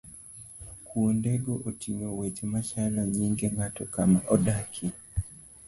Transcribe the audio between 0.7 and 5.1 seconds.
Kuondego ting'o weche machalo nyinge ng'ato, kama odakie